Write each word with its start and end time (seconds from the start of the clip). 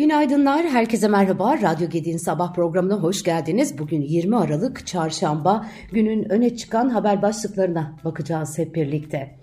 Günaydınlar, 0.00 0.66
herkese 0.66 1.08
merhaba. 1.08 1.58
Radyo 1.62 1.88
Gedi'nin 1.88 2.16
sabah 2.16 2.54
programına 2.54 2.94
hoş 2.94 3.22
geldiniz. 3.22 3.78
Bugün 3.78 4.00
20 4.00 4.36
Aralık 4.36 4.86
Çarşamba, 4.86 5.66
günün 5.92 6.30
öne 6.30 6.56
çıkan 6.56 6.88
haber 6.88 7.22
başlıklarına 7.22 7.96
bakacağız 8.04 8.58
hep 8.58 8.74
birlikte. 8.74 9.39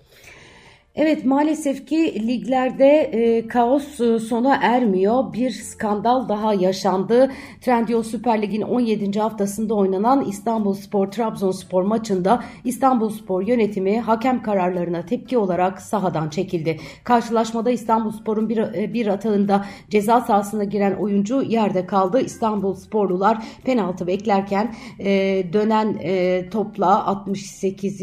Evet 1.00 1.24
maalesef 1.24 1.86
ki 1.86 2.26
liglerde 2.28 2.86
e, 2.86 3.48
kaos 3.48 4.00
e, 4.00 4.18
sona 4.18 4.58
ermiyor. 4.62 5.32
Bir 5.32 5.50
skandal 5.50 6.28
daha 6.28 6.54
yaşandı. 6.54 7.30
Trendyol 7.60 8.02
Süper 8.02 8.42
Lig'in 8.42 8.62
17. 8.62 9.20
haftasında 9.20 9.74
oynanan 9.74 10.24
İstanbul 10.24 10.74
Spor 10.74 11.06
Trabzonspor 11.06 11.82
maçında 11.82 12.44
İstanbul 12.64 13.10
Spor 13.10 13.42
yönetimi 13.42 14.00
hakem 14.00 14.42
kararlarına 14.42 15.06
tepki 15.06 15.38
olarak 15.38 15.82
sahadan 15.82 16.28
çekildi. 16.28 16.80
Karşılaşmada 17.04 17.70
İstanbul 17.70 18.10
Spor'un 18.10 18.48
bir, 18.48 18.58
e, 18.58 18.94
bir 18.94 19.06
atağında 19.06 19.64
ceza 19.90 20.20
sahasına 20.20 20.64
giren 20.64 20.92
oyuncu 20.94 21.42
yerde 21.42 21.86
kaldı. 21.86 22.20
İstanbul 22.20 22.74
Sporlular 22.74 23.44
penaltı 23.64 24.06
beklerken 24.06 24.74
e, 24.98 25.06
dönen 25.52 25.98
e, 26.02 26.44
topla 26.50 27.06
68. 27.06 28.02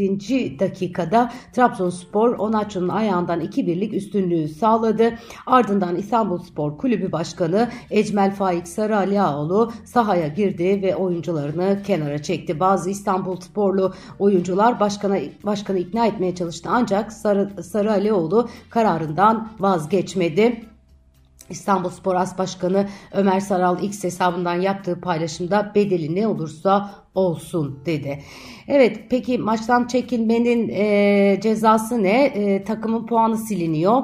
dakikada 0.60 1.32
Trabzonspor 1.54 2.36
Onaç'ın 2.36 2.85
Trabzon'un 2.86 2.90
ayağından 2.90 3.40
iki 3.40 3.68
birlik 3.68 3.94
üstünlüğü 3.94 4.48
sağladı. 4.48 5.14
Ardından 5.46 5.96
İstanbul 5.96 6.38
Spor 6.38 6.78
Kulübü 6.78 7.12
Başkanı 7.12 7.70
Ecmel 7.92 8.36
Faik 8.36 8.68
Sarıaliaoğlu 8.68 9.72
sahaya 9.86 10.28
girdi 10.28 10.82
ve 10.82 10.96
oyuncularını 10.96 11.82
kenara 11.84 12.22
çekti. 12.22 12.60
Bazı 12.60 12.90
İstanbul 12.90 13.40
Sporlu 13.40 13.94
oyuncular 14.20 14.80
başkana, 14.80 15.18
başkanı 15.44 15.80
ikna 15.80 16.06
etmeye 16.06 16.36
çalıştı 16.36 16.70
ancak 16.72 17.14
Sarı, 17.14 17.64
Sarıalioğlu 17.64 18.50
kararından 18.70 19.50
vazgeçmedi. 19.60 20.75
İstanbul 21.50 21.90
Spor 21.90 22.16
As 22.16 22.38
Başkanı 22.38 22.88
Ömer 23.12 23.40
Saral 23.40 23.84
X 23.84 24.04
hesabından 24.04 24.62
yaptığı 24.62 25.02
paylaşımda 25.02 25.72
bedeli 25.76 26.16
ne 26.16 26.28
olursa 26.28 26.92
olsun 27.16 27.80
dedi. 27.86 28.24
Evet 28.68 29.00
peki 29.10 29.38
maçtan 29.38 29.88
çekilmenin 29.88 30.70
e, 30.70 31.40
cezası 31.42 32.04
ne? 32.04 32.26
E, 32.26 32.64
takımın 32.64 33.06
puanı 33.06 33.38
siliniyor. 33.38 34.04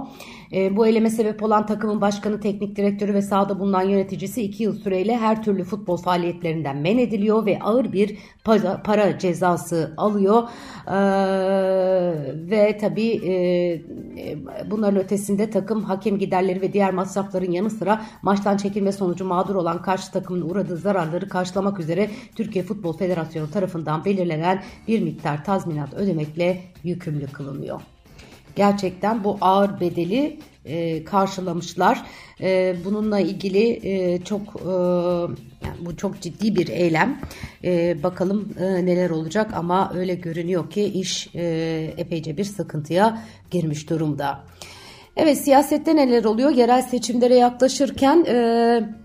E, 0.53 0.75
bu 0.77 0.87
eyleme 0.87 1.09
sebep 1.09 1.43
olan 1.43 1.65
takımın 1.65 2.01
başkanı, 2.01 2.39
teknik 2.39 2.75
direktörü 2.75 3.13
ve 3.13 3.21
sahada 3.21 3.59
bulunan 3.59 3.81
yöneticisi 3.81 4.41
2 4.41 4.63
yıl 4.63 4.75
süreyle 4.75 5.17
her 5.17 5.43
türlü 5.43 5.63
futbol 5.63 5.97
faaliyetlerinden 5.97 6.77
men 6.77 6.97
ediliyor 6.97 7.45
ve 7.45 7.59
ağır 7.59 7.93
bir 7.93 8.17
para, 8.43 8.81
para 8.83 9.19
cezası 9.19 9.93
alıyor. 9.97 10.43
E, 10.87 10.97
ve 12.49 12.77
tabii 12.81 13.21
e, 13.27 13.81
bunların 14.71 14.99
ötesinde 14.99 15.49
takım 15.49 15.83
hakem 15.83 16.17
giderleri 16.17 16.61
ve 16.61 16.73
diğer 16.73 16.93
masrafların 16.93 17.51
yanı 17.51 17.69
sıra 17.69 18.01
maçtan 18.21 18.57
çekilme 18.57 18.91
sonucu 18.91 19.25
mağdur 19.25 19.55
olan 19.55 19.81
karşı 19.81 20.11
takımın 20.11 20.41
uğradığı 20.41 20.77
zararları 20.77 21.29
karşılamak 21.29 21.79
üzere 21.79 22.09
Türkiye 22.35 22.63
Futbol 22.63 22.97
Federasyonu 22.97 23.51
tarafından 23.51 24.05
belirlenen 24.05 24.63
bir 24.87 25.01
miktar 25.01 25.45
tazminat 25.45 25.93
ödemekle 25.93 26.61
yükümlü 26.83 27.27
kılınıyor. 27.27 27.81
Gerçekten 28.55 29.23
bu 29.23 29.37
ağır 29.41 29.79
bedeli 29.79 30.39
e, 30.65 31.03
karşılamışlar. 31.03 32.05
E, 32.41 32.75
bununla 32.85 33.19
ilgili 33.19 33.79
e, 33.83 34.23
çok 34.23 34.41
e, 34.41 34.71
yani 35.65 35.85
bu 35.85 35.97
çok 35.97 36.21
ciddi 36.21 36.55
bir 36.55 36.67
eylem. 36.67 37.21
E, 37.63 38.03
bakalım 38.03 38.53
e, 38.59 38.85
neler 38.85 39.09
olacak 39.09 39.51
ama 39.53 39.91
öyle 39.95 40.15
görünüyor 40.15 40.69
ki 40.69 40.83
iş 40.83 41.29
e, 41.35 41.93
epeyce 41.97 42.37
bir 42.37 42.43
sıkıntıya 42.43 43.23
girmiş 43.51 43.89
durumda. 43.89 44.43
Evet 45.17 45.37
siyasette 45.37 45.95
neler 45.95 46.23
oluyor? 46.23 46.49
Yerel 46.49 46.81
seçimlere 46.81 47.35
yaklaşırken 47.35 48.25
e, 48.27 49.00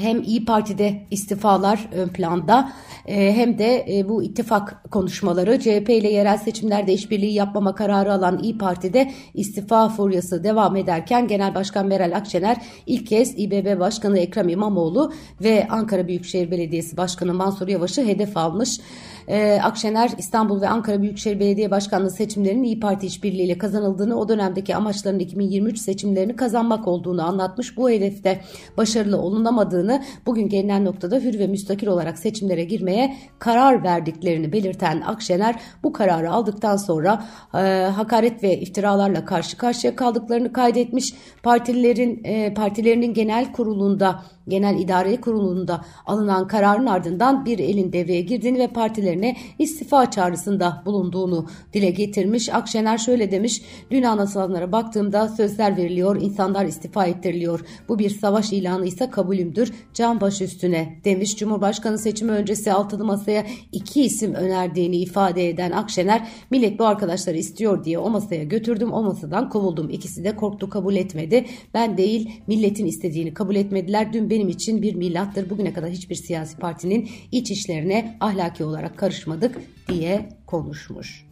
hem 0.00 0.22
İyi 0.22 0.44
Parti'de 0.44 1.02
istifalar 1.10 1.88
ön 1.92 2.08
planda 2.08 2.72
e, 3.06 3.32
hem 3.36 3.58
de 3.58 3.98
e, 3.98 4.08
bu 4.08 4.22
ittifak 4.22 4.90
konuşmaları 4.90 5.60
CHP 5.60 5.90
ile 5.90 6.12
yerel 6.12 6.38
seçimlerde 6.38 6.92
işbirliği 6.92 7.32
yapmama 7.32 7.74
kararı 7.74 8.12
alan 8.12 8.38
İyi 8.38 8.58
Parti'de 8.58 9.12
istifa 9.34 9.88
furyası 9.88 10.44
devam 10.44 10.76
ederken 10.76 11.28
Genel 11.28 11.54
Başkan 11.54 11.86
Meral 11.86 12.16
Akşener 12.16 12.56
ilk 12.86 13.06
kez 13.06 13.34
İBB 13.36 13.80
Başkanı 13.80 14.18
Ekrem 14.18 14.48
İmamoğlu 14.48 15.12
ve 15.40 15.66
Ankara 15.70 16.08
Büyükşehir 16.08 16.50
Belediyesi 16.50 16.96
Başkanı 16.96 17.34
Mansur 17.34 17.68
Yavaş'ı 17.68 18.06
hedef 18.06 18.36
almış. 18.36 18.80
Ee, 19.28 19.60
Akşener 19.62 20.10
İstanbul 20.18 20.60
ve 20.60 20.68
Ankara 20.68 21.02
Büyükşehir 21.02 21.40
Belediye 21.40 21.70
Başkanlığı 21.70 22.10
seçimlerinin 22.10 22.62
İyi 22.62 22.80
Parti 22.80 23.06
işbirliğiyle 23.06 23.58
kazanıldığını, 23.58 24.18
o 24.18 24.28
dönemdeki 24.28 24.76
amaçların 24.76 25.18
2023 25.18 25.78
seçimlerini 25.78 26.36
kazanmak 26.36 26.88
olduğunu 26.88 27.26
anlatmış. 27.26 27.76
Bu 27.76 27.90
hedefte 27.90 28.40
başarılı 28.76 29.18
olunamadığını, 29.18 30.02
bugün 30.26 30.48
gelinen 30.48 30.84
noktada 30.84 31.16
hür 31.16 31.38
ve 31.38 31.46
müstakil 31.46 31.86
olarak 31.86 32.18
seçimlere 32.18 32.64
girmeye 32.64 33.16
karar 33.38 33.82
verdiklerini 33.82 34.52
belirten 34.52 35.00
Akşener 35.00 35.60
bu 35.82 35.92
kararı 35.92 36.30
aldıktan 36.30 36.76
sonra 36.76 37.24
e, 37.54 37.58
hakaret 37.96 38.42
ve 38.42 38.60
iftiralarla 38.60 39.24
karşı 39.24 39.56
karşıya 39.56 39.96
kaldıklarını 39.96 40.52
kaydetmiş. 40.52 41.14
Partililerin 41.42 42.20
e, 42.24 42.54
partilerinin 42.54 43.14
genel 43.14 43.52
kurulunda 43.52 44.22
Genel 44.48 44.78
İdare 44.80 45.20
Kurulu'nda 45.20 45.84
alınan 46.06 46.46
kararın 46.46 46.86
ardından 46.86 47.44
bir 47.44 47.58
elin 47.58 47.92
devreye 47.92 48.20
girdiğini 48.20 48.58
ve 48.58 48.68
partilerine 49.16 49.36
istifa 49.58 50.10
çağrısında 50.10 50.82
bulunduğunu 50.86 51.46
dile 51.72 51.90
getirmiş. 51.90 52.48
Akşener 52.48 52.98
şöyle 52.98 53.30
demiş, 53.30 53.62
dün 53.90 54.02
anlatılanlara 54.02 54.72
baktığımda 54.72 55.28
sözler 55.28 55.76
veriliyor, 55.76 56.20
insanlar 56.20 56.64
istifa 56.64 57.06
ettiriliyor. 57.06 57.60
Bu 57.88 57.98
bir 57.98 58.10
savaş 58.10 58.52
ilanı 58.52 58.86
ise 58.86 59.10
kabulümdür, 59.10 59.72
can 59.94 60.20
baş 60.20 60.40
üstüne 60.40 61.00
demiş. 61.04 61.36
Cumhurbaşkanı 61.36 61.98
seçimi 61.98 62.32
öncesi 62.32 62.72
altılı 62.72 63.04
masaya 63.04 63.46
iki 63.72 64.04
isim 64.04 64.34
önerdiğini 64.34 64.96
ifade 64.96 65.48
eden 65.48 65.70
Akşener, 65.70 66.28
millet 66.50 66.78
bu 66.78 66.84
arkadaşları 66.86 67.36
istiyor 67.36 67.84
diye 67.84 67.98
o 67.98 68.10
masaya 68.10 68.44
götürdüm, 68.44 68.92
o 68.92 69.02
masadan 69.02 69.48
kovuldum. 69.48 69.90
İkisi 69.90 70.24
de 70.24 70.36
korktu 70.36 70.70
kabul 70.70 70.96
etmedi. 70.96 71.46
Ben 71.74 71.96
değil 71.96 72.30
milletin 72.46 72.86
istediğini 72.86 73.34
kabul 73.34 73.56
etmediler. 73.56 74.12
Dün 74.12 74.30
benim 74.30 74.48
için 74.48 74.82
bir 74.82 74.94
milattır. 74.94 75.50
Bugüne 75.50 75.72
kadar 75.72 75.90
hiçbir 75.90 76.14
siyasi 76.14 76.56
partinin 76.56 77.08
iç 77.32 77.50
işlerine 77.50 78.16
ahlaki 78.20 78.64
olarak 78.64 78.98
karışmadık 79.06 79.58
diye 79.88 80.28
konuşmuş. 80.46 81.26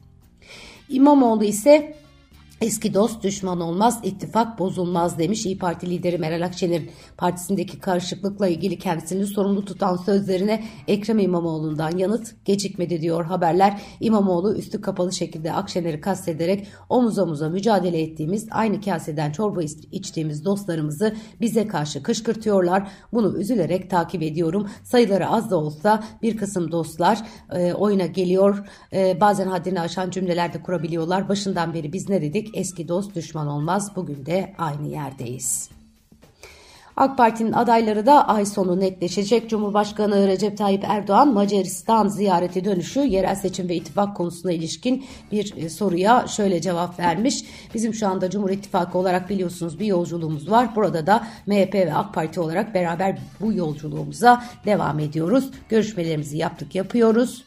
İmamoğlu 0.88 1.44
ise 1.44 1.96
Eski 2.60 2.94
dost 2.94 3.22
düşman 3.22 3.60
olmaz, 3.60 4.00
ittifak 4.02 4.58
bozulmaz 4.58 5.18
demiş 5.18 5.46
İyi 5.46 5.58
Parti 5.58 5.90
lideri 5.90 6.18
Meral 6.18 6.46
Akşener'in 6.46 6.90
partisindeki 7.16 7.80
karışıklıkla 7.80 8.48
ilgili 8.48 8.78
kendisini 8.78 9.26
sorumlu 9.26 9.64
tutan 9.64 9.96
sözlerine 9.96 10.64
Ekrem 10.88 11.18
İmamoğlu'ndan 11.18 11.98
yanıt 11.98 12.34
gecikmedi 12.44 13.00
diyor 13.00 13.24
haberler. 13.24 13.80
İmamoğlu 14.00 14.56
üstü 14.56 14.80
kapalı 14.80 15.12
şekilde 15.12 15.52
Akşener'i 15.52 16.00
kastederek 16.00 16.66
omuz 16.88 17.18
omuza 17.18 17.48
mücadele 17.48 18.02
ettiğimiz, 18.02 18.46
aynı 18.50 18.80
kaseden 18.80 19.32
çorba 19.32 19.62
içtiğimiz 19.92 20.44
dostlarımızı 20.44 21.14
bize 21.40 21.66
karşı 21.66 22.02
kışkırtıyorlar. 22.02 22.88
Bunu 23.12 23.38
üzülerek 23.38 23.90
takip 23.90 24.22
ediyorum. 24.22 24.68
Sayıları 24.84 25.28
az 25.28 25.50
da 25.50 25.56
olsa 25.56 26.04
bir 26.22 26.36
kısım 26.36 26.72
dostlar 26.72 27.18
e, 27.52 27.72
oyuna 27.72 28.06
geliyor. 28.06 28.64
E, 28.92 29.20
bazen 29.20 29.46
haddini 29.46 29.80
aşan 29.80 30.10
cümleler 30.10 30.52
de 30.52 30.62
kurabiliyorlar. 30.62 31.28
Başından 31.28 31.74
beri 31.74 31.92
biz 31.92 32.08
ne 32.08 32.22
dedik? 32.22 32.43
Eski 32.54 32.88
dost 32.88 33.14
düşman 33.14 33.46
olmaz 33.46 33.92
bugün 33.96 34.26
de 34.26 34.54
aynı 34.58 34.88
yerdeyiz. 34.88 35.70
AK 36.96 37.16
Parti'nin 37.16 37.52
adayları 37.52 38.06
da 38.06 38.28
ay 38.28 38.46
sonu 38.46 38.80
netleşecek. 38.80 39.50
Cumhurbaşkanı 39.50 40.26
Recep 40.26 40.58
Tayyip 40.58 40.84
Erdoğan 40.84 41.32
Macaristan 41.32 42.08
ziyareti 42.08 42.64
dönüşü 42.64 43.00
yerel 43.00 43.34
seçim 43.34 43.68
ve 43.68 43.74
ittifak 43.74 44.16
konusuna 44.16 44.52
ilişkin 44.52 45.04
bir 45.32 45.56
e, 45.56 45.68
soruya 45.68 46.26
şöyle 46.26 46.60
cevap 46.60 46.98
vermiş. 46.98 47.44
Bizim 47.74 47.94
şu 47.94 48.08
anda 48.08 48.30
Cumhur 48.30 48.50
İttifakı 48.50 48.98
olarak 48.98 49.30
biliyorsunuz 49.30 49.80
bir 49.80 49.86
yolculuğumuz 49.86 50.50
var. 50.50 50.76
Burada 50.76 51.06
da 51.06 51.26
MHP 51.46 51.74
ve 51.74 51.94
AK 51.94 52.14
Parti 52.14 52.40
olarak 52.40 52.74
beraber 52.74 53.18
bu 53.40 53.52
yolculuğumuza 53.52 54.44
devam 54.66 54.98
ediyoruz. 54.98 55.50
Görüşmelerimizi 55.68 56.36
yaptık 56.36 56.74
yapıyoruz. 56.74 57.44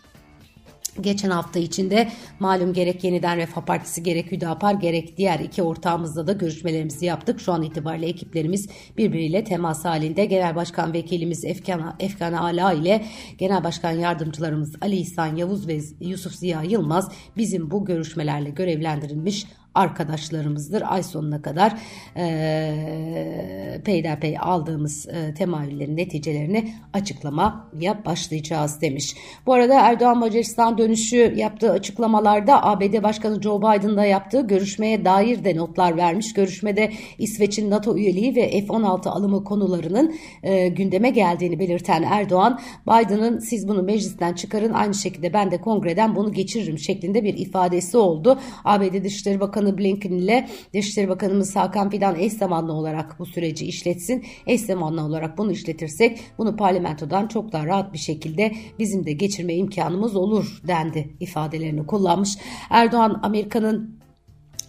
Geçen 1.02 1.30
hafta 1.30 1.60
içinde 1.60 2.08
malum 2.40 2.74
gerek 2.74 3.04
yeniden 3.04 3.38
Refah 3.38 3.62
Partisi 3.62 4.04
gerek 4.04 4.32
Hüdapar 4.32 4.74
gerek 4.74 5.18
diğer 5.18 5.40
iki 5.40 5.64
ortağımızla 5.64 6.28
da 6.28 6.34
görüşmelerimizi 6.34 7.06
yaptık. 7.06 7.40
Şu 7.40 7.54
an 7.54 7.62
itibariyle 7.62 8.08
ekiplerimiz 8.08 8.70
birbiriyle 8.98 9.44
temas 9.44 9.86
halinde. 9.86 10.26
Genel 10.26 10.56
Başkan 10.56 10.94
Vekilimiz 10.94 11.46
Efkan, 11.46 11.96
Efkan 12.00 12.34
Ala 12.34 12.74
ile 12.74 13.06
Genel 13.38 13.64
Başkan 13.64 13.92
Yardımcılarımız 13.92 14.76
Ali 14.82 14.96
İhsan 14.96 15.36
Yavuz 15.36 15.68
ve 15.68 15.80
Yusuf 16.00 16.34
Ziya 16.34 16.62
Yılmaz 16.64 17.12
bizim 17.38 17.72
bu 17.72 17.86
görüşmelerle 17.86 18.50
görevlendirilmiş 18.50 19.46
arkadaşlarımızdır. 19.77 20.83
Ay 20.85 21.03
sonuna 21.03 21.41
kadar 21.41 21.74
e, 22.18 23.81
peyderpey 23.85 24.38
aldığımız 24.39 25.07
e, 25.07 25.33
temayüllerin 25.33 25.97
neticelerini 25.97 26.74
açıklamaya 26.94 28.06
başlayacağız 28.06 28.81
demiş. 28.81 29.15
Bu 29.45 29.53
arada 29.53 29.81
Erdoğan 29.81 30.18
Macaristan 30.18 30.77
dönüşü 30.77 31.33
yaptığı 31.35 31.71
açıklamalarda 31.71 32.65
ABD 32.65 33.03
Başkanı 33.03 33.41
Joe 33.41 33.59
Biden'la 33.62 34.06
yaptığı 34.06 34.47
görüşmeye 34.47 35.06
dair 35.06 35.44
de 35.44 35.56
notlar 35.56 35.97
vermiş. 35.97 36.33
Görüşmede 36.33 36.91
İsveç'in 37.18 37.71
NATO 37.71 37.97
üyeliği 37.97 38.35
ve 38.35 38.50
F-16 38.50 39.09
alımı 39.09 39.44
konularının 39.44 40.15
e, 40.44 40.68
gündeme 40.68 41.09
geldiğini 41.09 41.59
belirten 41.59 42.03
Erdoğan, 42.03 42.59
Biden'ın 42.88 43.39
siz 43.39 43.68
bunu 43.68 43.83
meclisten 43.83 44.33
çıkarın 44.33 44.74
aynı 44.74 44.94
şekilde 44.94 45.33
ben 45.33 45.51
de 45.51 45.62
kongreden 45.62 46.15
bunu 46.15 46.33
geçiririm 46.33 46.79
şeklinde 46.79 47.24
bir 47.24 47.38
ifadesi 47.38 47.97
oldu. 47.97 48.39
ABD 48.65 49.03
Dışişleri 49.03 49.39
Bakanı 49.39 49.67
Blinken 49.78 50.12
ile 50.12 50.50
Dışişleri 50.74 51.10
Bakanımız 51.10 51.56
Hakan 51.56 51.90
Fidan 51.90 52.16
eş 52.16 52.34
zamanlı 52.34 52.74
olarak 52.74 53.19
bu 53.19 53.25
süreci 53.25 53.66
işletsin. 53.66 54.25
Eş 54.48 54.62
zamanlı 54.62 55.02
olarak 55.02 55.38
bunu 55.38 55.52
işletirsek 55.52 56.19
bunu 56.38 56.56
parlamentodan 56.56 57.28
çok 57.28 57.52
daha 57.52 57.66
rahat 57.66 57.94
bir 57.94 57.98
şekilde 57.98 58.56
bizim 58.80 59.06
de 59.06 59.12
geçirme 59.12 59.56
imkanımız 59.56 60.16
olur 60.16 60.62
dendi 60.68 61.10
ifadelerini 61.19 61.86
kullanmış. 61.86 62.38
Erdoğan 62.69 63.19
Amerika'nın 63.24 63.97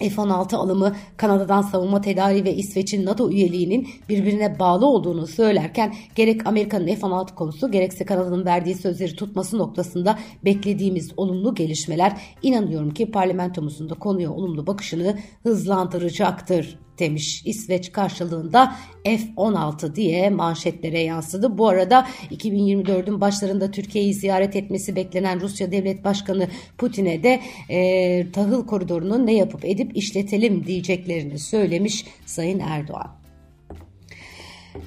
F-16 0.01 0.57
alımı 0.57 0.97
Kanada'dan 1.17 1.63
savunma 1.63 2.01
tedariği 2.01 2.45
ve 2.45 2.55
İsveç'in 2.55 3.07
NATO 3.07 3.31
üyeliğinin 3.31 3.89
birbirine 4.09 4.59
bağlı 4.59 4.87
olduğunu 4.87 5.27
söylerken 5.27 5.95
gerek 6.15 6.47
Amerika'nın 6.47 6.87
F-16 6.87 7.35
konusu 7.35 7.71
gerekse 7.71 8.05
Kanada'nın 8.05 8.45
verdiği 8.45 8.75
sözleri 8.75 9.17
tutması 9.17 9.59
noktasında 9.59 10.19
beklediğimiz 10.45 11.13
olumlu 11.17 11.55
gelişmeler 11.55 12.21
inanıyorum 12.43 12.91
ki 12.91 13.11
parlamentomuzun 13.11 13.91
da 13.91 13.95
konuya 13.95 14.33
olumlu 14.33 14.67
bakışını 14.67 15.19
hızlandıracaktır 15.43 16.79
demiş 16.99 17.43
İsveç 17.45 17.93
karşılığında 17.93 18.75
F-16 19.05 19.95
diye 19.95 20.31
manşetlere 20.31 21.01
yansıdı. 21.01 21.59
Bu 21.59 21.69
arada 21.69 22.07
2024'ün 22.31 23.21
başlarında 23.21 23.71
Türkiye'yi 23.71 24.15
ziyaret 24.15 24.57
etmesi 24.57 24.97
beklenen 24.97 25.41
Rusya 25.41 25.73
Devlet 25.73 26.05
Başkanı 26.05 26.49
Putin'e 26.79 27.23
de 27.23 27.41
e, 27.69 28.33
tahıl 28.33 28.67
koridorunu 28.67 29.27
ne 29.27 29.35
yapıp 29.35 29.65
edip 29.65 29.97
işletelim 29.97 30.67
diyeceklerini 30.67 31.39
söylemiş 31.39 32.05
Sayın 32.27 32.59
Erdoğan. 32.59 33.28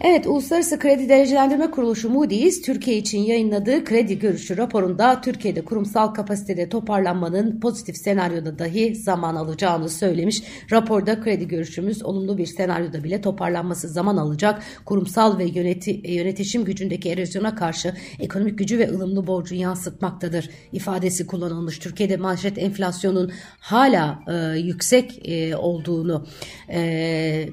Evet, 0.02 0.28
Uluslararası 0.28 0.80
Kredi 0.80 1.10
Derecelendirme 1.10 1.72
Kuruluşu 1.72 2.10
Moody's, 2.10 2.62
Türkiye 2.62 2.98
için 2.98 3.20
yayınladığı 3.20 3.84
kredi 3.84 4.20
görüşü 4.20 4.58
raporunda 4.58 5.22
Türkiye'de 5.22 5.62
kurumsal 5.62 6.08
kapasitede 6.08 6.70
toparlanmanın 6.70 7.60
pozitif 7.60 7.98
senaryoda 7.98 8.60
dahi 8.60 8.96
zaman 8.96 9.36
alacağını 9.36 9.90
söylemiş. 9.90 10.44
Raporda 10.72 11.22
kredi 11.22 11.48
görüşümüz 11.48 12.04
olumlu 12.04 12.38
bir 12.38 12.46
senaryoda 12.46 13.04
bile 13.04 13.22
toparlanması 13.22 13.88
zaman 13.88 14.18
alacak. 14.18 14.64
Kurumsal 14.86 15.38
ve 15.38 15.46
yöneti, 15.46 16.02
yönetişim 16.12 16.66
gücündeki 16.66 17.10
erozyona 17.10 17.56
karşı 17.56 17.94
ekonomik 18.20 18.58
gücü 18.58 18.80
ve 18.80 18.90
ılımlı 18.90 19.28
borcu 19.28 19.56
yansıtmaktadır 19.56 20.50
ifadesi 20.72 21.28
kullanılmış. 21.28 21.80
Türkiye'de 21.80 22.18
manşet 22.18 22.58
enflasyonun 22.58 23.32
hala 23.60 24.20
e, 24.28 24.60
yüksek 24.60 25.30
e, 25.30 25.56
olduğunu 25.56 26.26
e, 26.70 27.50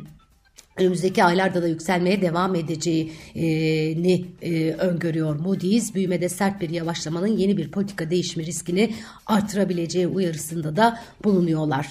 önümüzdeki 0.80 1.24
aylarda 1.24 1.62
da 1.62 1.68
yükselmeye 1.68 2.22
devam 2.22 2.54
edeceğini 2.54 4.24
e, 4.42 4.70
öngörüyor 4.72 5.36
Moody's. 5.36 5.94
Büyümede 5.94 6.28
sert 6.28 6.60
bir 6.60 6.70
yavaşlamanın 6.70 7.36
yeni 7.36 7.56
bir 7.56 7.70
politika 7.70 8.10
değişimi 8.10 8.46
riskini 8.46 8.94
artırabileceği 9.26 10.06
uyarısında 10.06 10.76
da 10.76 11.00
bulunuyorlar. 11.24 11.86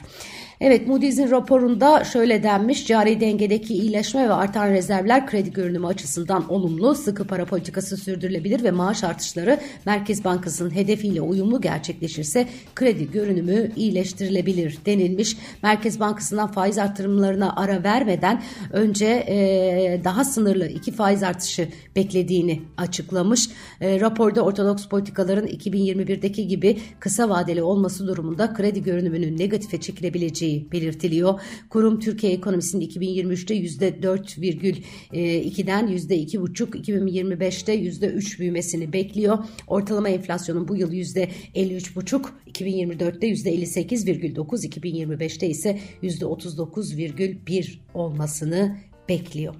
Evet 0.61 0.87
Moody's'in 0.87 1.31
raporunda 1.31 2.03
şöyle 2.03 2.43
denmiş. 2.43 2.87
Cari 2.87 3.19
dengedeki 3.19 3.73
iyileşme 3.73 4.29
ve 4.29 4.33
artan 4.33 4.69
rezervler 4.69 5.27
kredi 5.27 5.53
görünümü 5.53 5.87
açısından 5.87 6.51
olumlu. 6.51 6.95
Sıkı 6.95 7.27
para 7.27 7.45
politikası 7.45 7.97
sürdürülebilir 7.97 8.63
ve 8.63 8.71
maaş 8.71 9.03
artışları 9.03 9.59
Merkez 9.85 10.23
Bankası'nın 10.23 10.75
hedefiyle 10.75 11.21
uyumlu 11.21 11.61
gerçekleşirse 11.61 12.47
kredi 12.75 13.11
görünümü 13.11 13.71
iyileştirilebilir 13.75 14.77
denilmiş. 14.85 15.37
Merkez 15.63 15.99
Bankası'ndan 15.99 16.51
faiz 16.51 16.77
artırımlarına 16.77 17.55
ara 17.55 17.83
vermeden 17.83 18.41
önce 18.71 19.05
e, 19.05 20.01
daha 20.03 20.23
sınırlı 20.23 20.67
iki 20.67 20.91
faiz 20.91 21.23
artışı 21.23 21.67
beklediğini 21.95 22.61
açıklamış. 22.77 23.49
E, 23.81 23.99
raporda 23.99 24.41
ortodoks 24.41 24.87
politikaların 24.87 25.47
2021'deki 25.47 26.47
gibi 26.47 26.77
kısa 26.99 27.29
vadeli 27.29 27.63
olması 27.63 28.07
durumunda 28.07 28.53
kredi 28.53 28.83
görünümünün 28.83 29.37
negatife 29.37 29.81
çekilebileceği 29.81 30.46
edeceği 30.47 30.71
belirtiliyor. 30.71 31.41
Kurum 31.69 31.99
Türkiye 31.99 32.33
ekonomisinin 32.33 32.89
2023'te 32.89 33.55
%4,2'den 33.55 35.87
%2,5, 35.87 36.81
2025'te 36.81 37.75
%3 37.75 38.39
büyümesini 38.39 38.93
bekliyor. 38.93 39.37
Ortalama 39.67 40.09
enflasyonun 40.09 40.67
bu 40.67 40.75
yıl 40.75 40.91
%53,5, 40.91 42.25
2024'te 42.47 43.27
%58,9, 43.27 44.65
2025'te 44.65 45.49
ise 45.49 45.79
%39,1 46.03 47.79
olmasını 47.93 48.77
bekliyor. 49.09 49.55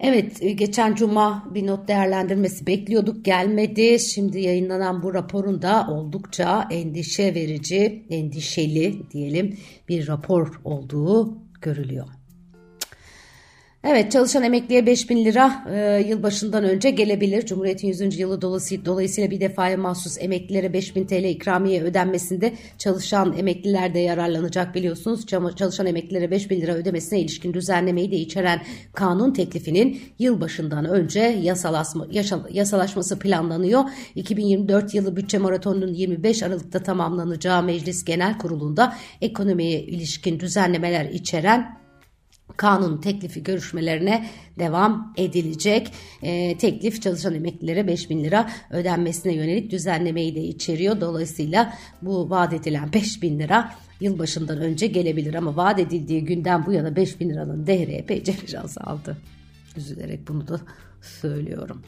Evet 0.00 0.42
e, 0.42 0.52
geçen 0.52 0.94
cuma 0.94 1.44
bir 1.54 1.66
not 1.66 1.88
değerlendirmesi 1.88 2.66
bekliyorduk 2.66 3.24
gelmedi. 3.24 4.00
Şimdi 4.00 4.40
yayınlanan 4.40 5.02
bu 5.02 5.14
raporun 5.14 5.62
da 5.62 5.86
oldukça 5.90 6.68
endişe 6.70 7.34
verici, 7.34 8.06
endişeli 8.10 9.10
diyelim 9.10 9.58
bir 9.88 10.08
rapor 10.08 10.60
olduğu 10.64 11.38
görülüyor. 11.60 12.23
Evet 13.86 14.12
çalışan 14.12 14.42
emekliye 14.42 14.86
5000 14.86 15.24
lira 15.24 15.64
e, 15.74 16.04
yılbaşından 16.08 16.64
önce 16.64 16.90
gelebilir. 16.90 17.46
Cumhuriyet'in 17.46 17.88
100. 17.88 18.18
yılı 18.18 18.40
dolayısıyla, 18.84 19.30
bir 19.30 19.40
defaya 19.40 19.76
mahsus 19.76 20.18
emeklilere 20.20 20.72
5000 20.72 21.06
TL 21.06 21.24
ikramiye 21.24 21.82
ödenmesinde 21.82 22.52
çalışan 22.78 23.38
emekliler 23.38 23.94
de 23.94 23.98
yararlanacak 23.98 24.74
biliyorsunuz. 24.74 25.26
Çalışan 25.26 25.86
emeklilere 25.86 26.30
5000 26.30 26.60
lira 26.60 26.72
ödemesine 26.72 27.20
ilişkin 27.20 27.54
düzenlemeyi 27.54 28.10
de 28.10 28.16
içeren 28.16 28.60
kanun 28.94 29.32
teklifinin 29.32 30.00
yılbaşından 30.18 30.84
önce 30.84 31.20
yasalaşma, 31.20 32.06
yasalaşması 32.50 33.18
planlanıyor. 33.18 33.84
2024 34.14 34.94
yılı 34.94 35.16
bütçe 35.16 35.38
maratonunun 35.38 35.94
25 35.94 36.42
Aralık'ta 36.42 36.82
tamamlanacağı 36.82 37.62
Meclis 37.62 38.04
Genel 38.04 38.38
Kurulu'nda 38.38 38.94
ekonomiye 39.20 39.82
ilişkin 39.82 40.40
düzenlemeler 40.40 41.04
içeren 41.04 41.83
kanun 42.56 43.00
teklifi 43.00 43.42
görüşmelerine 43.42 44.26
devam 44.58 45.12
edilecek. 45.16 45.92
E, 46.22 46.58
teklif 46.58 47.02
çalışan 47.02 47.34
emeklilere 47.34 47.86
5 47.86 48.10
bin 48.10 48.24
lira 48.24 48.50
ödenmesine 48.70 49.34
yönelik 49.34 49.70
düzenlemeyi 49.70 50.34
de 50.34 50.40
içeriyor. 50.40 51.00
Dolayısıyla 51.00 51.74
bu 52.02 52.30
vaat 52.30 52.52
edilen 52.52 52.92
5 52.92 53.22
bin 53.22 53.38
lira 53.38 53.72
yılbaşından 54.00 54.58
önce 54.60 54.86
gelebilir 54.86 55.34
ama 55.34 55.56
vaat 55.56 55.78
edildiği 55.78 56.24
günden 56.24 56.66
bu 56.66 56.72
yana 56.72 56.96
5 56.96 57.20
bin 57.20 57.30
liranın 57.30 57.66
değeri 57.66 57.92
epeyce 57.92 58.34
biraz 58.48 58.78
aldı. 58.78 59.16
Üzülerek 59.76 60.28
bunu 60.28 60.48
da 60.48 60.60
söylüyorum. 61.02 61.82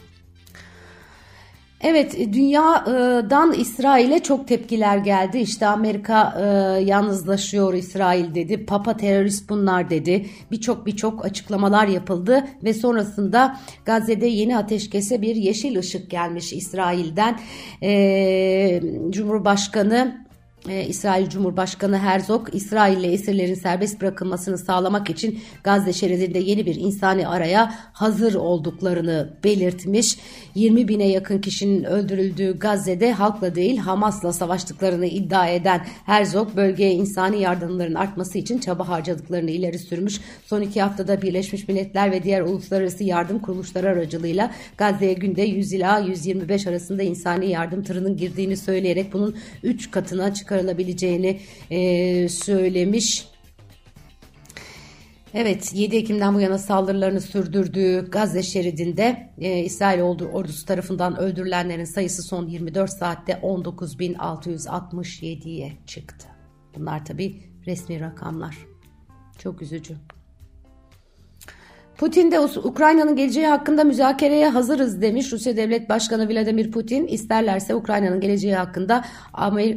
Evet 1.89 2.19
dünyadan 2.33 3.53
İsrail'e 3.53 4.19
çok 4.19 4.49
tepkiler 4.49 4.97
geldi. 4.99 5.39
İşte 5.39 5.67
Amerika 5.67 6.35
e, 6.41 6.45
yalnızlaşıyor 6.85 7.75
İsrail 7.75 8.35
dedi. 8.35 8.67
Papa 8.67 8.97
terörist 8.97 9.49
bunlar 9.51 9.91
dedi. 9.91 10.27
Birçok 10.51 10.87
birçok 10.87 11.25
açıklamalar 11.25 11.87
yapıldı 11.87 12.45
ve 12.65 12.75
sonrasında 12.75 13.57
Gazze'de 13.85 14.27
yeni 14.27 14.59
ateşkese 14.59 15.23
bir 15.23 15.37
yeşil 15.37 15.79
ışık 15.79 16.11
gelmiş 16.11 16.53
İsrail'den. 16.53 17.39
E, 17.83 18.83
Cumhurbaşkanı 19.11 20.26
ee, 20.69 20.87
İsrail 20.87 21.29
Cumhurbaşkanı 21.29 21.99
Herzog, 21.99 22.49
İsrail'le 22.53 23.13
esirlerin 23.13 23.55
serbest 23.55 24.01
bırakılmasını 24.01 24.59
sağlamak 24.59 25.11
için 25.11 25.41
Gazze 25.65 25.93
şeridinde 25.93 26.39
yeni 26.39 26.67
bir 26.67 26.75
insani 26.75 27.29
araya 27.29 27.75
hazır 27.93 28.35
olduklarını 28.35 29.31
belirtmiş. 29.45 30.19
20 30.55 30.89
bine 30.89 31.09
yakın 31.09 31.41
kişinin 31.41 31.85
öldürüldüğü 31.85 32.59
Gazze'de 32.59 33.13
halkla 33.13 33.55
değil 33.55 33.79
Hamas'la 33.79 34.33
savaştıklarını 34.33 35.07
iddia 35.07 35.49
eden 35.49 35.81
Herzog, 36.07 36.57
bölgeye 36.57 36.93
insani 36.93 37.41
yardımların 37.41 37.95
artması 37.95 38.39
için 38.39 38.59
çaba 38.59 38.89
harcadıklarını 38.89 39.51
ileri 39.51 39.79
sürmüş. 39.79 40.21
Son 40.47 40.61
iki 40.61 40.83
haftada 40.83 41.23
Birleşmiş 41.23 41.69
Milletler 41.69 42.11
ve 42.11 42.23
diğer 42.23 42.41
uluslararası 42.41 43.05
yardım 43.05 43.39
kuruluşları 43.39 43.89
aracılığıyla 43.89 44.51
Gazze'ye 44.79 45.13
günde 45.13 45.43
100 45.43 45.73
ila 45.73 45.99
125 45.99 46.67
arasında 46.67 47.03
insani 47.03 47.51
yardım 47.51 47.83
tırının 47.83 48.17
girdiğini 48.17 48.57
söyleyerek 48.57 49.13
bunun 49.13 49.37
3 49.63 49.91
katına 49.91 50.35
çıkarılmıştır 50.35 50.56
çıkarılabileceğini 50.57 51.41
e, 51.71 52.29
söylemiş. 52.29 53.29
Evet 55.35 55.73
7 55.75 55.97
Ekim'den 55.97 56.35
bu 56.35 56.41
yana 56.41 56.59
saldırılarını 56.59 57.21
sürdürdüğü 57.21 58.11
Gazze 58.11 58.43
şeridinde 58.43 59.33
e, 59.39 59.59
İsrail 59.59 60.01
ordusu 60.01 60.67
tarafından 60.67 61.19
öldürülenlerin 61.19 61.85
sayısı 61.85 62.23
son 62.23 62.47
24 62.47 62.91
saatte 62.91 63.33
19.667'ye 63.33 65.73
çıktı. 65.87 66.27
Bunlar 66.77 67.05
tabii 67.05 67.43
resmi 67.67 68.01
rakamlar. 68.01 68.57
Çok 69.39 69.63
üzücü. 69.63 69.97
Putin 71.99 72.33
de 72.33 72.41
Ukrayna'nın 72.41 73.17
geleceği 73.17 73.47
hakkında 73.47 73.85
müzakereye 73.85 74.49
hazırız 74.49 75.03
demiş. 75.03 75.33
Rusya 75.33 75.57
Devlet 75.57 75.89
Başkanı 75.89 76.29
Vladimir 76.29 76.71
Putin 76.71 77.07
isterlerse 77.07 77.75
Ukrayna'nın 77.75 78.21
geleceği 78.21 78.55
hakkında 78.55 79.05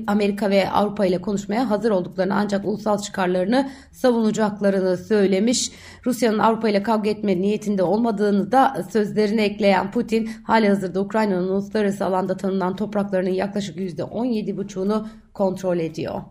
Amerika 0.07 0.49
ve 0.49 0.71
Avrupa 0.71 1.05
ile 1.05 1.21
konuşmaya 1.21 1.69
hazır 1.69 1.91
olduklarını 1.91 2.35
ancak 2.35 2.65
ulusal 2.65 2.97
çıkarlarını 2.97 3.69
savunacaklarını 3.91 4.97
söylemiş. 4.97 5.71
Rusya'nın 6.05 6.39
Avrupa 6.39 6.69
ile 6.69 6.83
kavga 6.83 7.09
etme 7.09 7.41
niyetinde 7.41 7.83
olmadığını 7.83 8.51
da 8.51 8.85
sözlerine 8.91 9.43
ekleyen 9.43 9.91
Putin 9.91 10.29
hali 10.43 10.69
hazırda 10.69 11.01
Ukrayna'nın 11.01 11.47
uluslararası 11.47 12.05
alanda 12.05 12.38
tanınan 12.38 12.75
topraklarının 12.75 13.29
yaklaşık 13.29 13.77
%17,5'unu 13.77 15.05
kontrol 15.33 15.79
ediyor. 15.79 16.21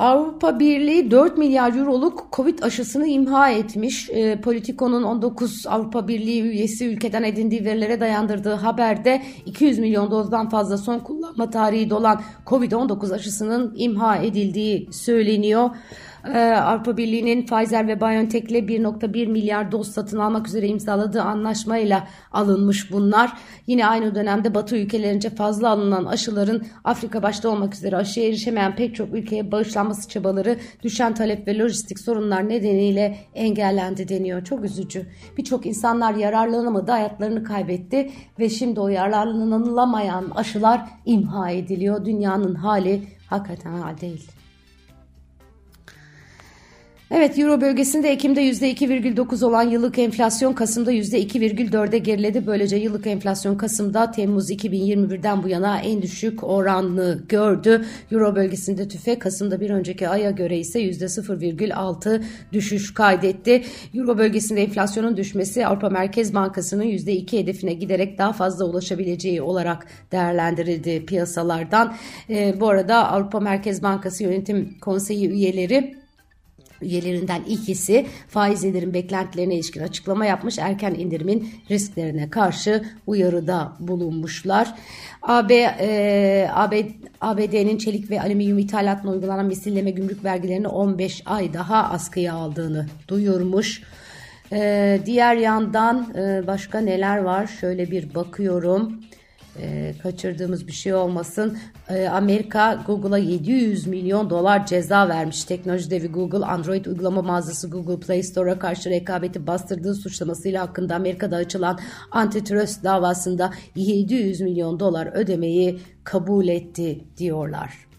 Avrupa 0.00 0.60
Birliği 0.60 1.10
4 1.10 1.38
milyar 1.38 1.76
euroluk 1.76 2.26
Covid 2.32 2.62
aşısını 2.62 3.06
imha 3.06 3.50
etmiş. 3.50 4.10
E, 4.10 4.40
Politico'nun 4.40 5.02
19 5.02 5.66
Avrupa 5.66 6.08
Birliği 6.08 6.42
üyesi 6.42 6.86
ülkeden 6.86 7.22
edindiği 7.22 7.64
verilere 7.64 8.00
dayandırdığı 8.00 8.54
haberde 8.54 9.22
200 9.46 9.78
milyon 9.78 10.10
dozdan 10.10 10.48
fazla 10.48 10.78
son 10.78 10.98
kullanma 11.30 11.50
tarihi 11.50 11.90
dolan 11.90 12.22
Covid-19 12.46 13.14
aşısının 13.14 13.74
imha 13.76 14.16
edildiği 14.16 14.88
söyleniyor. 14.92 15.70
Ee, 16.34 16.38
Avrupa 16.38 16.96
Birliği'nin 16.96 17.46
Pfizer 17.46 17.88
ve 17.88 18.00
BioNTech 18.00 18.50
ile 18.50 18.58
1.1 18.58 19.26
milyar 19.26 19.72
doz 19.72 19.90
satın 19.90 20.18
almak 20.18 20.48
üzere 20.48 20.68
imzaladığı 20.68 21.22
anlaşmayla 21.22 22.08
alınmış 22.32 22.92
bunlar. 22.92 23.32
Yine 23.66 23.86
aynı 23.86 24.14
dönemde 24.14 24.54
Batı 24.54 24.76
ülkelerince 24.76 25.30
fazla 25.30 25.70
alınan 25.70 26.04
aşıların 26.04 26.62
Afrika 26.84 27.22
başta 27.22 27.48
olmak 27.48 27.74
üzere 27.74 27.96
aşıya 27.96 28.28
erişemeyen 28.28 28.76
pek 28.76 28.94
çok 28.94 29.14
ülkeye 29.14 29.52
bağışlanması 29.52 30.08
çabaları 30.08 30.56
düşen 30.82 31.14
talep 31.14 31.48
ve 31.48 31.58
lojistik 31.58 32.00
sorunlar 32.00 32.48
nedeniyle 32.48 33.16
engellendi 33.34 34.08
deniyor. 34.08 34.44
Çok 34.44 34.64
üzücü. 34.64 35.06
Birçok 35.38 35.66
insanlar 35.66 36.14
yararlanamadı, 36.14 36.90
hayatlarını 36.90 37.44
kaybetti 37.44 38.10
ve 38.38 38.48
şimdi 38.48 38.80
o 38.80 38.88
yararlanılamayan 38.88 40.30
aşılar 40.34 40.80
imha 41.20 41.50
ediliyor. 41.50 42.04
Dünyanın 42.04 42.54
hali 42.54 43.08
hakikaten 43.26 43.72
hal 43.72 44.00
değil. 44.00 44.30
Evet 47.12 47.38
Euro 47.38 47.60
bölgesinde 47.60 48.10
Ekim'de 48.10 48.42
%2,9 48.42 49.44
olan 49.44 49.62
yıllık 49.62 49.98
enflasyon 49.98 50.52
Kasım'da 50.52 50.92
%2,4'e 50.92 51.98
geriledi. 51.98 52.46
Böylece 52.46 52.76
yıllık 52.76 53.06
enflasyon 53.06 53.56
Kasım'da 53.56 54.10
Temmuz 54.10 54.50
2021'den 54.50 55.42
bu 55.42 55.48
yana 55.48 55.80
en 55.80 56.02
düşük 56.02 56.44
oranını 56.44 57.22
gördü. 57.28 57.84
Euro 58.12 58.36
bölgesinde 58.36 58.88
tüfe 58.88 59.18
Kasım'da 59.18 59.60
bir 59.60 59.70
önceki 59.70 60.08
aya 60.08 60.30
göre 60.30 60.58
ise 60.58 60.82
%0,6 60.82 62.22
düşüş 62.52 62.94
kaydetti. 62.94 63.62
Euro 63.94 64.18
bölgesinde 64.18 64.62
enflasyonun 64.62 65.16
düşmesi 65.16 65.66
Avrupa 65.66 65.88
Merkez 65.88 66.34
Bankası'nın 66.34 66.84
%2 66.84 67.38
hedefine 67.38 67.72
giderek 67.72 68.18
daha 68.18 68.32
fazla 68.32 68.64
ulaşabileceği 68.64 69.42
olarak 69.42 69.86
değerlendirildi 70.12 71.06
piyasalardan. 71.06 71.94
E, 72.30 72.60
bu 72.60 72.68
arada 72.68 73.10
Avrupa 73.12 73.40
Merkez 73.40 73.82
Bankası 73.82 74.24
Yönetim 74.24 74.78
Konseyi 74.80 75.28
üyeleri 75.30 75.99
üyelerinden 76.82 77.42
ikisi 77.42 78.06
faiz 78.28 78.64
indirim 78.64 78.94
beklentilerine 78.94 79.54
ilişkin 79.54 79.82
açıklama 79.82 80.26
yapmış. 80.26 80.58
Erken 80.58 80.94
indirimin 80.94 81.50
risklerine 81.70 82.30
karşı 82.30 82.84
uyarıda 83.06 83.72
bulunmuşlar. 83.80 84.74
AB, 85.22 85.54
e, 85.80 86.48
AB, 86.52 86.88
ABD'nin 87.20 87.78
çelik 87.78 88.10
ve 88.10 88.20
alüminyum 88.20 88.58
ithalatına 88.58 89.10
uygulanan 89.10 89.46
misilleme 89.46 89.90
gümrük 89.90 90.24
vergilerini 90.24 90.68
15 90.68 91.22
ay 91.26 91.52
daha 91.52 91.90
askıya 91.90 92.34
aldığını 92.34 92.86
duyurmuş. 93.08 93.82
E, 94.52 95.00
diğer 95.06 95.36
yandan 95.36 96.14
e, 96.14 96.46
başka 96.46 96.80
neler 96.80 97.18
var? 97.18 97.46
Şöyle 97.46 97.90
bir 97.90 98.14
bakıyorum 98.14 99.00
e, 99.60 99.94
kaçırdığımız 100.02 100.66
bir 100.66 100.72
şey 100.72 100.94
olmasın. 100.94 101.58
E, 101.88 102.08
Amerika 102.08 102.84
Google'a 102.86 103.18
700 103.18 103.86
milyon 103.86 104.30
dolar 104.30 104.66
ceza 104.66 105.08
vermiş. 105.08 105.44
Teknoloji 105.44 105.90
devi 105.90 106.06
Google, 106.06 106.46
Android 106.46 106.84
uygulama 106.84 107.22
mağazası 107.22 107.70
Google 107.70 108.00
Play 108.06 108.22
Store'a 108.22 108.58
karşı 108.58 108.90
rekabeti 108.90 109.46
bastırdığı 109.46 109.94
suçlamasıyla 109.94 110.62
hakkında 110.62 110.94
Amerika'da 110.94 111.36
açılan 111.36 111.78
antitrust 112.10 112.84
davasında 112.84 113.50
700 113.76 114.40
milyon 114.40 114.80
dolar 114.80 115.06
ödemeyi 115.06 115.80
kabul 116.04 116.48
etti 116.48 117.04
diyorlar. 117.16 117.90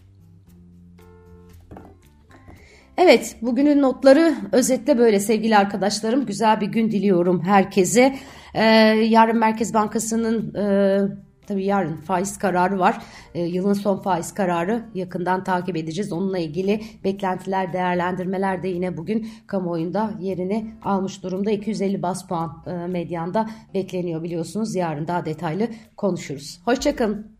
Evet, 2.96 3.36
bugünün 3.42 3.82
notları 3.82 4.34
özetle 4.52 4.98
böyle 4.98 5.20
sevgili 5.20 5.56
arkadaşlarım. 5.56 6.26
Güzel 6.26 6.60
bir 6.60 6.66
gün 6.66 6.90
diliyorum 6.90 7.44
herkese. 7.44 8.14
Ee, 8.54 8.64
yarın 9.08 9.38
Merkez 9.38 9.74
Bankası'nın 9.74 10.54
e, 10.54 10.98
Tabii 11.46 11.64
yarın 11.64 11.96
faiz 11.96 12.38
kararı 12.38 12.78
var. 12.78 13.02
E, 13.34 13.42
yılın 13.42 13.72
son 13.72 13.98
faiz 13.98 14.34
kararı 14.34 14.84
yakından 14.94 15.44
takip 15.44 15.76
edeceğiz. 15.76 16.12
Onunla 16.12 16.38
ilgili 16.38 16.82
beklentiler, 17.04 17.72
değerlendirmeler 17.72 18.62
de 18.62 18.68
yine 18.68 18.96
bugün 18.96 19.28
kamuoyunda 19.46 20.14
yerini 20.20 20.74
almış 20.84 21.22
durumda. 21.22 21.50
250 21.50 22.02
bas 22.02 22.26
puan 22.28 22.62
e, 22.66 22.72
medyanda 22.86 23.50
bekleniyor 23.74 24.22
biliyorsunuz. 24.22 24.74
Yarın 24.74 25.08
daha 25.08 25.24
detaylı 25.24 25.68
konuşuruz. 25.96 26.60
Hoşçakalın. 26.64 27.31